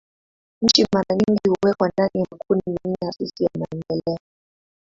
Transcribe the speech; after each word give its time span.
Nchi 0.63 0.85
mara 0.93 1.15
nyingi 1.15 1.41
huwekwa 1.49 1.87
ndani 1.93 2.11
ya 2.13 2.25
makundi 2.31 2.63
manne 2.83 2.97
hafifu 3.01 3.43
ya 3.43 3.49
maendeleo. 3.59 4.17